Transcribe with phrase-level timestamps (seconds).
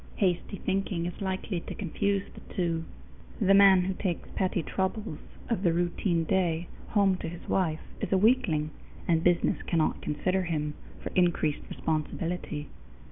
[0.15, 2.85] Hasty thinking is likely to confuse the two.
[3.39, 8.11] The man who takes petty troubles of the routine day home to his wife is
[8.11, 8.71] a weakling,
[9.07, 12.67] and business cannot consider him for increased responsibility.